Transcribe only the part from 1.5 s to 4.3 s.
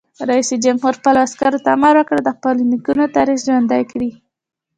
ته امر وکړ؛ د خپلو نیکونو تاریخ ژوندی کړئ!